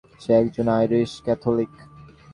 সে 0.21 0.31
একজন 0.33 0.67
Irish 0.69 1.11
Catholic. 1.25 1.73